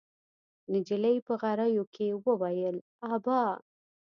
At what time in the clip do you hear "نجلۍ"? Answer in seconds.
0.73-1.17